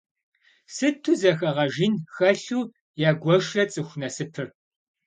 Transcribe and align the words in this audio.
Сыту 0.75 1.13
зэхэгъэж 1.21 1.75
ин 1.85 1.93
хэлъу 2.15 2.71
ягуэшрэ 3.09 3.63
цӏыху 3.71 3.97
насыпыр. 4.01 4.47